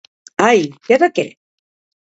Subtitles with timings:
[0.47, 1.27] Ai, que de què!